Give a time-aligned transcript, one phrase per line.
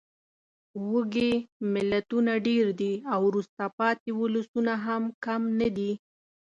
[0.91, 1.31] وږې
[1.73, 5.91] ملتونه ډېر دي او وروسته پاتې ولسونه هم کم نه دي.